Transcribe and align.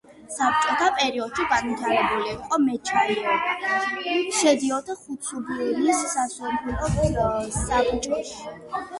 საბჭოთა 0.33 0.85
პერიოდში 0.99 1.43
განვითარებული 1.49 2.29
იყო 2.29 2.57
მეჩაიეობა, 2.63 3.75
შედიოდა 4.37 4.95
ხუცუბნის 5.01 6.01
სასოფლო 6.15 7.27
საბჭოში. 7.59 8.57